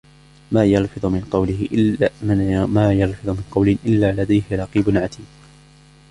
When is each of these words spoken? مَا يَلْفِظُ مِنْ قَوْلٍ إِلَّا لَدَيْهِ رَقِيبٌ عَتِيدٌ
مَا 0.51 0.65
يَلْفِظُ 0.65 1.05
مِنْ 1.05 1.21
قَوْلٍ 3.51 3.77
إِلَّا 3.85 4.11
لَدَيْهِ 4.11 4.43
رَقِيبٌ 4.51 4.97
عَتِيدٌ 4.97 5.25